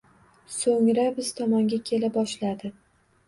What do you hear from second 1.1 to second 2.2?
biz tomonga kela